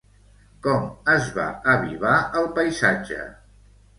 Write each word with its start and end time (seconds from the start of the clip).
Com 0.67 0.87
es 1.15 1.27
va 1.35 1.45
avivar 1.75 2.15
el 2.41 2.49
paisatge? 2.57 3.21